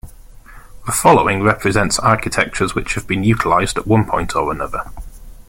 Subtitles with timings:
[0.87, 4.89] The following represents architectures which have been utilized at one point or another.